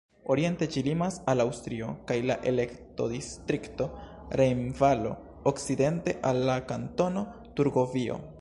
[0.33, 3.89] Oriente ĝi limas al Aŭstrio kaj la elektodistrikto
[4.43, 5.13] Rejnvalo,
[5.55, 7.29] okcidente al la Kantono
[7.61, 8.23] Turgovio.